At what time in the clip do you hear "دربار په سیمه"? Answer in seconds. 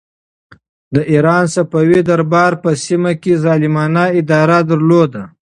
2.09-3.11